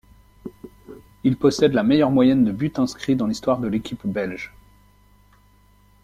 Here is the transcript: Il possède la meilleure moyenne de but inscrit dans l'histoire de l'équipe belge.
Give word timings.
Il 1.23 1.37
possède 1.37 1.73
la 1.75 1.83
meilleure 1.83 2.09
moyenne 2.09 2.43
de 2.43 2.51
but 2.51 2.79
inscrit 2.79 3.15
dans 3.15 3.27
l'histoire 3.27 3.59
de 3.59 3.67
l'équipe 3.67 4.01
belge. 4.07 4.51